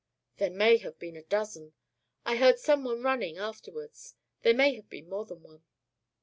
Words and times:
"There 0.37 0.49
may 0.49 0.77
have 0.77 0.97
been 0.97 1.15
a 1.15 1.21
dozen. 1.21 1.73
I 2.25 2.37
heard 2.37 2.57
some 2.57 2.83
one 2.85 3.03
running 3.03 3.37
afterwards; 3.37 4.15
there 4.41 4.55
may 4.55 4.73
have 4.73 4.89
been 4.89 5.07
more 5.07 5.25
than 5.25 5.43
one." 5.43 5.63